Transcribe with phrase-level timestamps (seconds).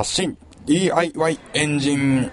[0.00, 0.34] 発信。
[0.64, 2.30] DIY エンジン。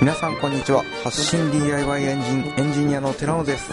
[0.00, 0.82] 皆さんこんにちは。
[1.04, 3.70] 発信 DIY エンジンエンジニアの寺野です。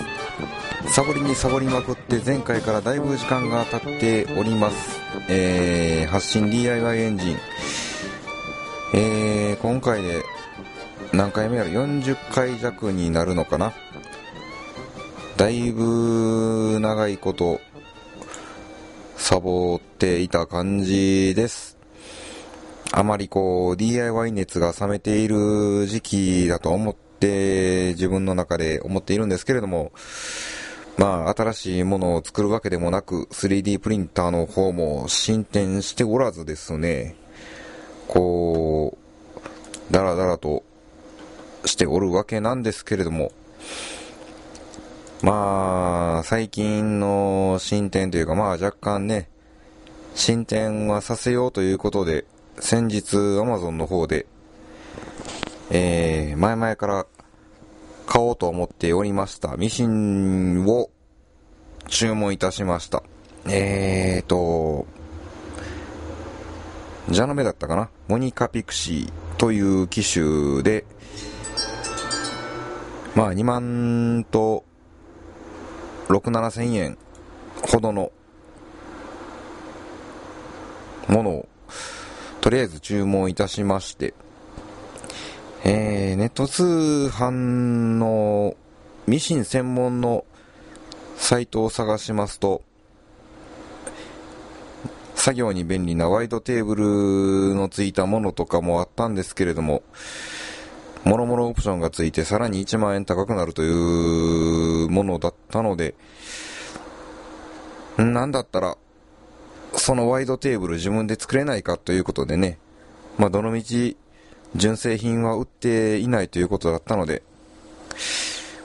[0.89, 4.99] サボりにサボりまくって前回からだいぶ時間が経っております。
[5.29, 7.37] えー、発信 DIY エンジン。
[8.93, 10.21] えー、今回で
[11.13, 13.71] 何回目やる40回弱になるのかな？
[15.37, 17.61] だいぶ長いこと
[19.15, 21.76] サボっていた感じです。
[22.91, 29.91] あまりこう DIY 熱が冷めている時期だと思って自分の中で思っているんですけれども
[30.97, 37.15] まあ新しいものを作るわけでもなく 3D プリンターの方も進展しておらずですね
[38.07, 38.97] こ
[39.89, 40.63] うだらだらと
[41.65, 43.31] しておるわけなんですけれども
[45.21, 49.29] まあ最近の進展というかまあ若干ね
[50.15, 52.25] 進展はさせようということで
[52.59, 54.25] 先日 Amazon の方で、
[55.69, 57.05] えー、前々から
[58.07, 60.89] 買おうと思っておりましたミシンを
[61.87, 63.03] 注文いたしました。
[63.49, 64.85] えーと、
[67.09, 67.89] ジャノメだったかな？
[68.07, 70.83] モニカピクシーという機種で、
[73.15, 74.65] まあ2万と
[76.09, 76.97] 6、7千円
[77.71, 78.11] ほどの
[81.07, 81.49] ものを
[82.41, 84.13] とりあえず注文いたしまして、
[85.63, 88.55] えー、ネット通販の
[89.05, 90.25] ミシン専門の
[91.17, 92.61] サイトを探しますと、
[95.15, 99.83] 作業に便利なワイドテーブルのついたものとかもあったんですけれども、
[101.03, 105.95] もろもろオプションがついてさらに1万円高くなるというものだったので、
[107.97, 108.77] なんだったら、
[109.87, 112.59] そのワイドテーブル自分で作れないかということでね、
[113.17, 113.95] まあ、どのみち、
[114.53, 117.23] 純正品は売っていないということだったので、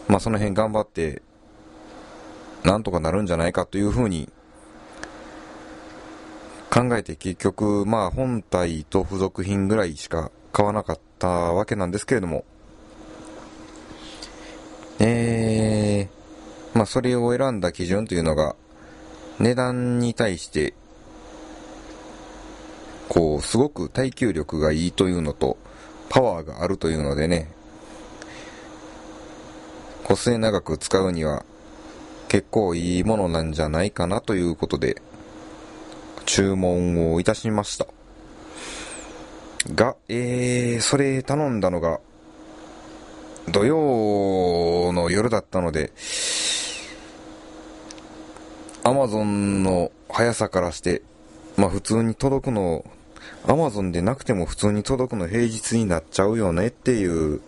[0.08, 1.22] まあ、その辺頑張って、
[2.64, 4.32] なんとかなるんじゃないかというふうに
[6.70, 12.44] 考えて結局、まあ、本体と付属品ぐらいしか買わなかったわけなんですけれども、
[14.98, 18.56] えー、まあ、それを選んだ基準というのが、
[19.38, 20.74] 値段に対して
[23.12, 25.58] こう、すごく耐久力がいいというのと、
[26.08, 27.52] パワーがあるというのでね、
[30.02, 31.44] 個性長く使うには
[32.28, 34.96] 結構いいものなんじゃないかなということで、
[36.24, 37.86] 注文をいたしました。
[39.74, 42.00] が、えー、それ頼んだのが、
[43.46, 45.92] 土曜の夜だったので、
[48.84, 51.02] アマゾンの速さからして、
[51.58, 52.86] まあ普通に届くの
[53.44, 57.40] アマゾンでなくても普通に届くの平日になっちゃうよねっていう、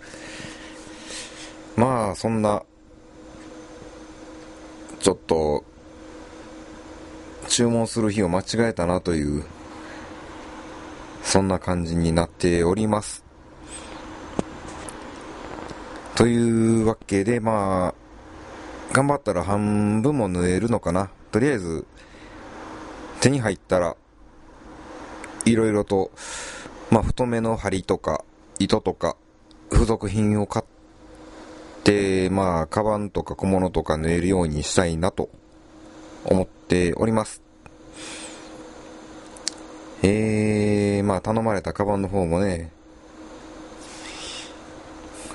[1.76, 2.64] まあそんな、
[4.98, 5.64] ちょっと、
[7.48, 9.44] 注文する日を間違えたなという、
[11.22, 13.24] そんな感じになっております。
[16.16, 17.94] というわけで、まあ、
[18.92, 21.10] 頑張ったら半分も縫えるのかな。
[21.30, 21.86] とりあえず、
[23.20, 23.96] 手に入ったら、
[25.44, 26.10] いろいろと、
[26.90, 28.24] まあ、太めの針とか、
[28.58, 29.16] 糸とか、
[29.70, 30.64] 付属品を買っ
[31.82, 35.28] て、まあ、カバンとか小物とか縫えるようにしたいなと
[36.24, 37.42] 思っております。
[40.02, 42.70] えー、まあ、頼まれたカバンの方もね、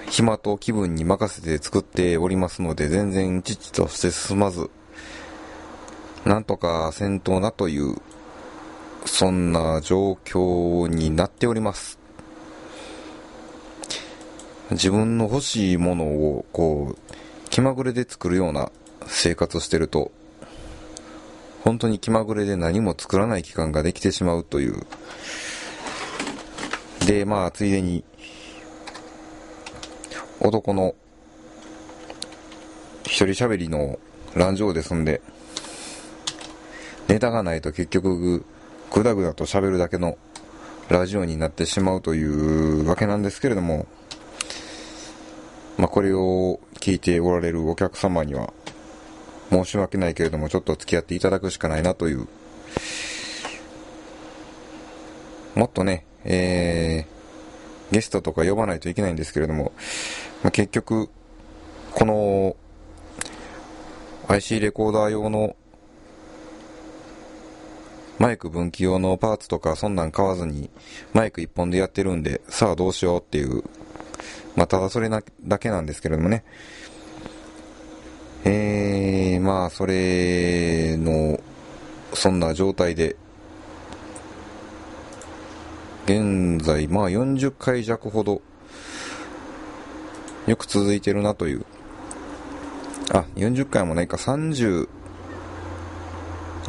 [0.10, 4.70] 暇と気分に任せて作っておりますので、全然父として進まず、
[6.26, 7.96] なんとか戦闘なという
[9.06, 12.00] そんな状況になっております。
[14.72, 18.72] 自分の欲しいものを、こう、気まぐれで作るような
[19.08, 20.12] 生活をしてると、
[21.64, 24.86] 本当に気まぐれで何も作らない期間ができてしまうという。
[27.06, 28.04] で、まあ、ついでに、
[30.40, 30.94] 男の
[33.04, 34.00] 一人喋りの
[34.36, 35.22] 乱情ですんで、
[37.08, 38.46] ネタがないと結局、
[38.92, 40.18] ぐだぐだと喋るだけの
[40.90, 43.86] ラジオになってしまうというわけなんですけれども、
[45.78, 48.52] まあ、これを聞いておられるお客様には、
[49.52, 52.28] 申し訳ないけれども、ちょっと付き合っていただくしかないなという、
[55.56, 59.72] もっとね、えー、ゲストとか呼ばないといけないんですけれども、
[60.44, 61.10] まあ、結局、
[61.92, 62.56] この
[64.28, 65.56] IC レコーダー用の
[68.20, 70.70] マイク分岐用のパーツとかそんなん買わずに
[71.14, 73.64] マイク一本でやってるんで、さあどうしようっていう、
[74.56, 75.22] まあただそれだ
[75.58, 76.44] けなんですけれどもね。
[78.44, 81.40] えー、まあそれの、
[82.14, 83.16] そんな状態で、
[86.06, 88.42] 現在まあ40回弱ほど
[90.48, 91.66] よく続いてるなという。
[93.14, 94.90] あ、40回もないか、30、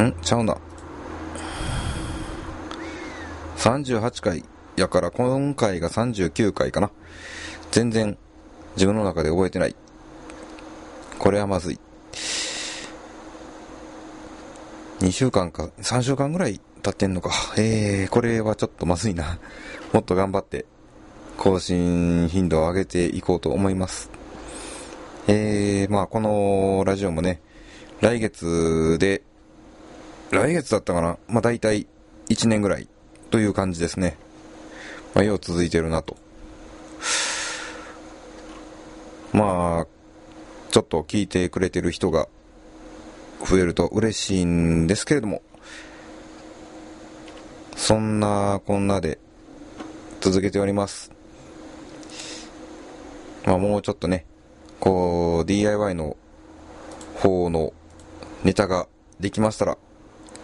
[0.03, 0.13] ん？
[0.23, 0.57] ちゃうな。
[3.61, 4.43] 38回
[4.77, 6.91] やから今回が39回かな。
[7.71, 8.17] 全然
[8.75, 9.77] 自分の中で覚えてない。
[11.19, 11.81] これはまずい。
[15.01, 17.33] 2週間か、3週間ぐらい経ってんのか。
[17.59, 19.39] えー、これはちょっとまずいな。
[19.93, 20.65] もっと頑張って
[21.37, 24.09] 更新頻度を上げていこうと思います。
[25.27, 27.43] えー、まあこのラジオもね、
[28.01, 29.21] 来月で、
[30.31, 31.87] 来月だったかなまあ大体
[32.31, 32.89] 1年ぐらい
[33.31, 34.17] という感じですね。
[35.15, 36.17] まあ、よう続いてるなと。
[39.33, 39.87] まあ、
[40.71, 42.29] ちょっと聞いてくれてる人が
[43.45, 45.43] 増えると嬉しいんですけれども、
[47.77, 49.19] そんなこんなで
[50.21, 51.13] 続けております。
[53.47, 54.27] まあもうちょっとね、
[54.81, 56.17] こう DIY の
[57.17, 57.73] 方の
[58.45, 58.89] ネタが
[59.19, 59.79] できましたら、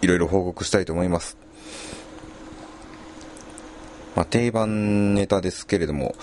[0.01, 1.37] いろいろ報告したいと思います。
[4.17, 6.15] まあ、定番ネタですけれども、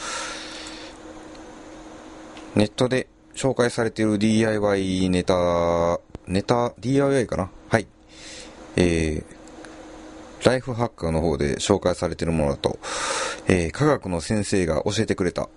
[2.56, 3.06] ネットで
[3.36, 7.50] 紹介されている DIY ネタ、ネタ、DIY かな？
[7.68, 7.86] はい。
[8.74, 12.80] えー、ライフハッカーの方で紹介されているものだと、
[13.46, 15.48] えー、科学の先生が教えてくれた、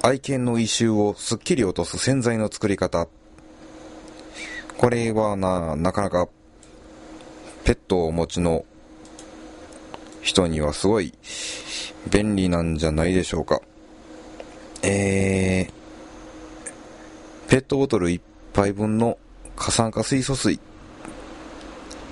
[0.00, 3.08] 愛犬の異臭をすっきり落とす洗剤の作り方。
[4.78, 6.28] これはな、なかなか、
[7.64, 8.64] ペットをお持ちの
[10.22, 11.12] 人にはすごい
[12.10, 13.60] 便利なんじゃないでしょうか。
[14.82, 18.20] えー、ペットボトル1
[18.52, 19.18] 杯分の
[19.56, 20.60] 過酸化水素水。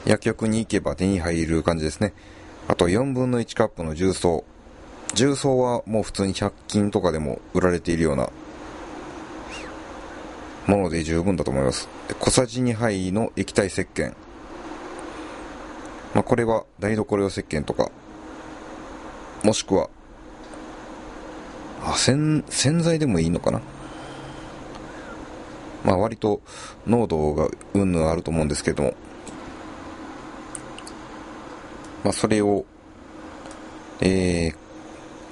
[0.04, 2.12] 薬局に行けば手に入る感じですね。
[2.68, 4.44] あと4分の1カップの重曹。
[5.14, 8.30] 重曹はもう普通に100均とかでも売られているような
[10.66, 11.88] もので十分だと思います。
[12.18, 14.14] 小さじ2杯の液体石鹸。
[16.14, 17.90] まあ、これは台所用石鹸とか
[19.42, 19.90] もしくは、
[21.84, 23.60] あ、洗、洗剤でもいいのかな？
[25.84, 26.40] まあ割と
[26.86, 28.94] 濃度がうんぬんあると思うんですけども、
[32.04, 32.64] まあそれを、
[34.00, 34.54] えー、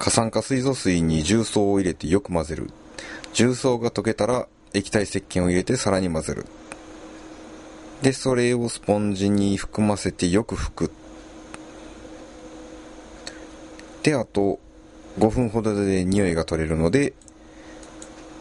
[0.00, 2.70] 過酸化水素水に重曹を入れてよく混ぜる。
[3.32, 6.46] 重曹が溶けたら液体石鹸を入れてさらに混ぜる。
[8.02, 10.90] で、それをスポンジに含ませてよく拭く。
[14.02, 14.58] で、あと
[15.18, 17.12] 5分ほどで匂いが取れるので、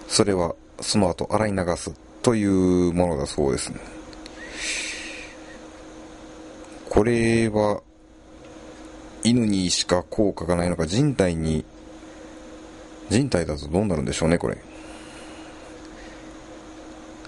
[0.07, 3.71] それはその後洗い流すというものだそうです。
[6.89, 7.81] これは
[9.23, 11.63] 犬にしか効果がないのか人体に
[13.09, 14.57] 人体だとどうなるんでしょうねこれ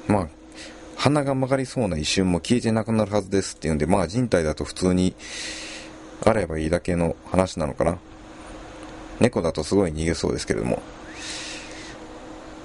[0.07, 0.27] まあ
[0.95, 5.15] 鼻が曲がりそうな一瞬も消えてなくなるはずですっていうんでまあ人体だと普通に
[6.23, 7.97] あればいいだけの話なのかな
[9.21, 10.81] 猫だとすごい逃げそうですけれども、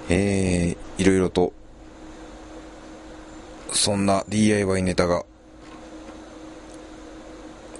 [0.08, 1.52] えー、いろいろと、
[3.72, 5.22] そんな DIY ネタが、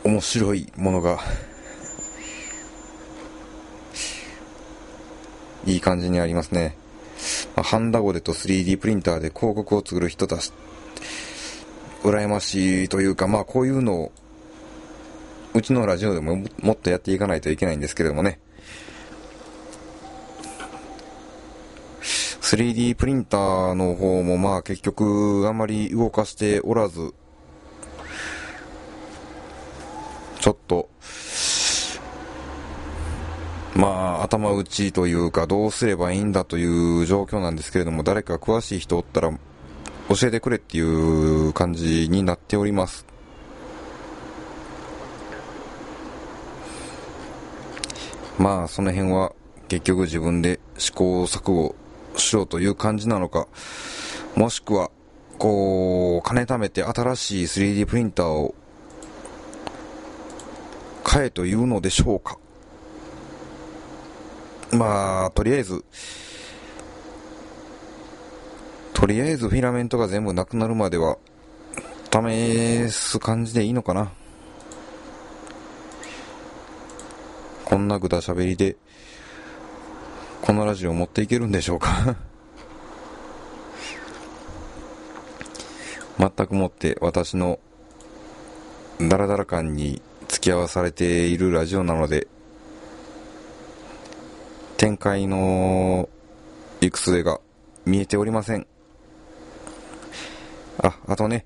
[0.05, 1.19] 面白いものが
[5.65, 6.77] いい感じにありますね。
[7.57, 10.53] まあ、ハンダゴテと 3D プリンターで広告を作る人たち、
[12.03, 14.13] 羨ましいというか、まあこういうのを、
[15.55, 18.39] うちのラジオでももっとやっていかないといけないんですけれどもね。
[22.47, 27.13] 3D プリンターの方もまあ結局あまり動かしておらず、
[30.39, 30.89] ちょっと、
[33.75, 39.37] まあ頭打ちというかどうすればいいんだという状況なんですけれども、誰か詳しい人おったら
[40.09, 43.07] 教えてくれっていう感じになっております。
[48.39, 49.33] まあその辺は
[49.67, 51.75] 結局自分で試行錯誤
[52.21, 53.49] しようという感じなのか、
[54.35, 54.91] もしくは、
[55.39, 58.55] こう、金貯めて新しい 3D プリンターを
[61.05, 62.39] 買えというのでしょうか。
[64.73, 65.85] まあ、とりあえず、
[68.93, 71.19] とりあえずフィラメントが全部なくなるまでは、
[72.13, 74.13] 試す感じでいいのかな。
[77.65, 78.77] こんなぐだしゃべりで、
[80.47, 82.15] このラジオを持っていけるんでしょうか？
[86.19, 87.59] 全くもって私の
[89.01, 92.29] ダラダラ感に付き合わされているラジオなので、
[94.77, 96.09] 展開の
[96.81, 97.41] 行く末が
[97.85, 98.67] 見えておりません。
[100.81, 101.45] あ、あとね、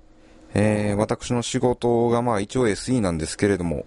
[0.54, 3.87] えー、私の仕事がまあ一応 SE なんですけれども、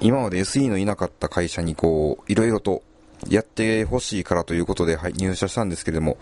[0.00, 2.82] 今まで SE のいなかった会社にこう、いろいろと
[3.28, 6.16] やってほしいからということで、はい、入社したんですけれども、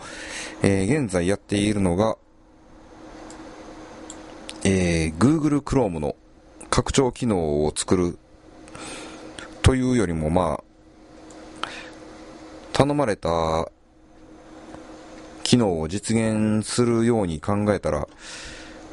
[0.61, 2.17] えー、現在やっているのが、
[4.65, 6.15] えー、Google Chrome の
[6.69, 8.17] 拡張機能を作る
[9.61, 11.67] というよりも、まあ、
[12.73, 13.71] 頼まれた
[15.43, 18.07] 機能を実現するように考えたら、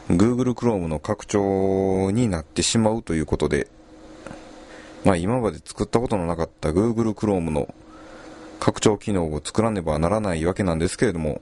[0.08, 3.68] Google Chrome の拡張になってしまうということで、
[5.06, 7.72] まあ今まで作ったことのなかった Google Chrome の
[8.58, 11.40] 拡張機能を作らねばならないわけなんですけれども、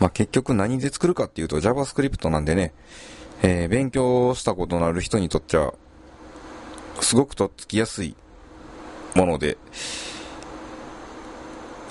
[0.00, 2.72] まあ結局何で作るかっていうと JavaScript なんでね、
[3.42, 5.74] えー、勉強したことのある人にとっては、
[7.02, 8.16] すごくとっつきやすい
[9.14, 9.58] もので、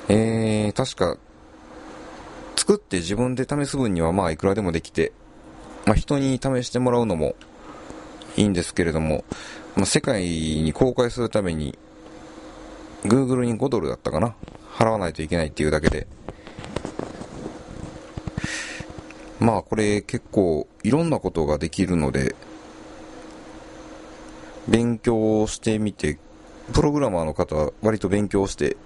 [0.10, 1.20] えー、確か、
[2.56, 5.12] 作って自分で試す分にはまあいくらでもできて、
[5.86, 7.36] まあ人に試してもらうのも
[8.38, 9.25] いいんですけれども、
[9.75, 11.77] まあ、世界に公開するために、
[13.03, 14.36] Google に5ドルだったかな
[14.72, 16.08] 払わないといけないっていうだけで、
[19.39, 22.36] まあこれ結構いろんなことができるので、
[24.67, 26.20] 勉強してみて、
[26.74, 28.77] プログラマーの方は割と勉強して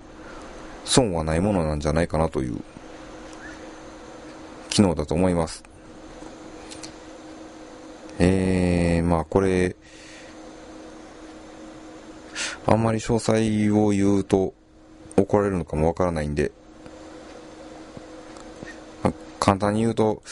[0.86, 2.62] 損はないものなんじゃないかなという
[4.70, 5.64] 機能だと思います。
[8.20, 8.61] えー、
[9.12, 9.76] まあこれ、
[12.66, 14.54] あんまり詳細を言うと
[15.18, 16.54] 怒られるのかもわからないんで、
[19.04, 20.24] まあ、簡単に言うと、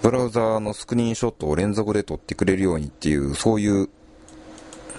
[0.00, 3.90] ブラウザーのスクリーンショットを連続で撮ってくれるようにっていう、そういう、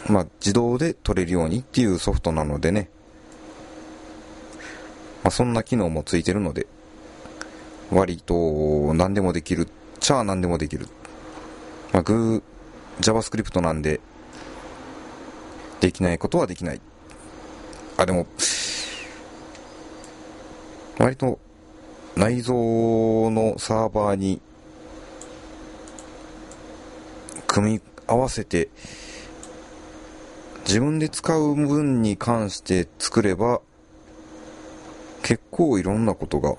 [0.08, 2.92] まあ、自動で撮れるようにっていうソフトなのでね、
[5.24, 6.68] まあ、そんな機能もついてるので、
[7.90, 9.68] 割と何でもできる
[10.00, 10.88] ちゃ何でもできる。
[11.92, 14.00] まあ、グー、JavaScript なんで、
[15.80, 16.82] できないことはできない。
[17.98, 18.28] あ、でも、
[21.00, 21.40] 割と
[22.18, 22.54] 内蔵
[23.32, 24.42] のサーバーに
[27.48, 28.68] 組み合わせて
[30.66, 33.62] 自分で使う分に関して作れば
[35.24, 36.56] 結構いろんなことが、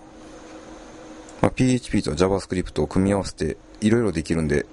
[1.43, 4.65] まあ、PHP と JavaScript を組み合わせていろいろできるんで、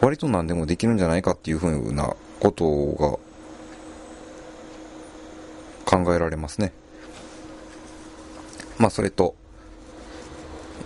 [0.00, 3.18] 割と何でもできるんじゃないかっていうふうなことが
[5.84, 6.72] 考えられますね。
[8.78, 9.34] まあそれと、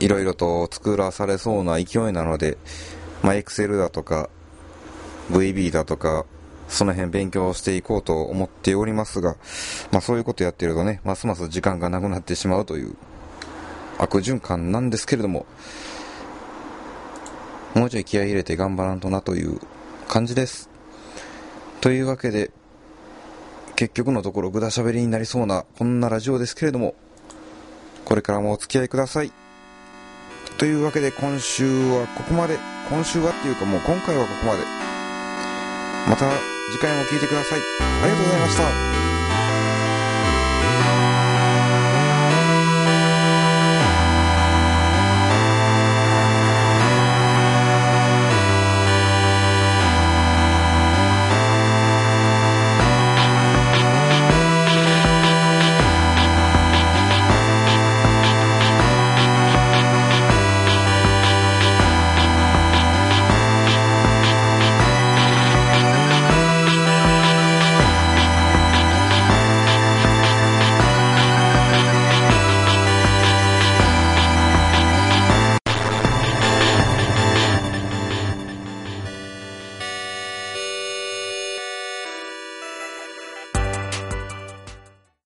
[0.01, 2.59] いろいろと作らされそうな勢いなので、
[3.23, 4.29] まあ Excel だとか、
[5.31, 6.25] VB だとか、
[6.69, 9.37] その辺勉強していこうと思っておりますが、
[9.91, 12.95] まあそういうことやってるとね、ますます時間がなくなってしまうという
[13.99, 15.47] 悪循環なんですけれども、
[17.75, 19.61] もうちょい気合い入れて頑張らんとなという
[20.09, 20.69] 感じです。
[21.81, 22.51] というわけで、
[23.77, 26.95] 結局のところぐだしゃべりになりそうなこんなラジオですけれども、
[28.05, 29.33] これからもお付き合いください。
[30.57, 32.59] というわけで今週はここまで。
[32.89, 34.61] 今週はっていうかもう今回はここまで。
[36.09, 36.31] また
[36.73, 37.61] 次回も聴いてください。
[38.03, 38.98] ありがとうございました。